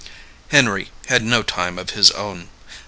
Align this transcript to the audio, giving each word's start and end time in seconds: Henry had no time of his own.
Henry 0.47 0.89
had 1.09 1.21
no 1.23 1.43
time 1.43 1.77
of 1.77 1.91
his 1.91 2.09
own. 2.09 2.49